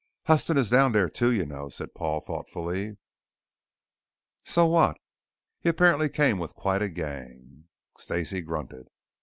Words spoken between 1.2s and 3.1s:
you know," said Paul thoughtfully.